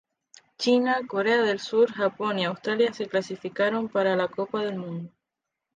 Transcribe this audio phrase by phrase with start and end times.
[0.57, 5.11] China, Corea del Sur, Japón y Australia se clasificaron para la Copa del Mundo.